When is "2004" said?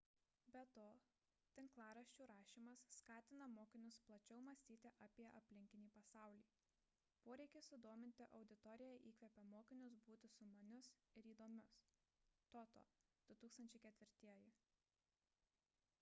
13.35-14.55